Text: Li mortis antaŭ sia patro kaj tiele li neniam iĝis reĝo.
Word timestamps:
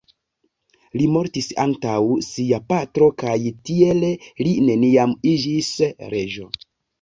Li 1.01 1.09
mortis 1.15 1.47
antaŭ 1.63 1.97
sia 2.27 2.59
patro 2.73 3.09
kaj 3.25 3.35
tiele 3.71 4.11
li 4.49 4.55
neniam 4.71 5.15
iĝis 5.35 5.71
reĝo. 6.17 6.49